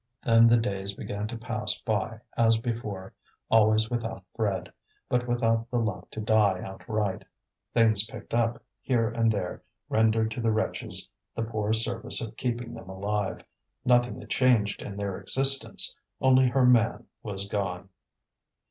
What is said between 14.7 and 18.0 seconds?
in their existence, only her man was gone.